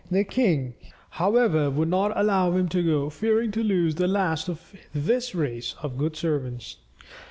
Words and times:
The 0.09 0.23
king, 0.23 0.73
however, 1.11 1.69
would 1.69 1.89
not 1.89 2.17
allow 2.19 2.53
him 2.53 2.67
to 2.69 2.81
go, 2.81 3.11
fearing 3.11 3.51
to 3.51 3.61
lose 3.61 3.93
the 3.93 4.07
last 4.07 4.49
of 4.49 4.73
this 4.95 5.35
race 5.35 5.75
of 5.83 5.95
good 5.95 6.15
servants. 6.15 6.77